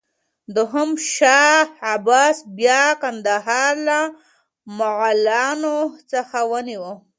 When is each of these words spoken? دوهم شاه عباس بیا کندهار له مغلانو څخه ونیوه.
دوهم 0.55 0.89
شاه 1.13 1.67
عباس 1.93 2.37
بیا 2.57 2.83
کندهار 3.01 3.75
له 3.87 3.99
مغلانو 4.77 5.77
څخه 6.11 6.37
ونیوه. 6.51 6.93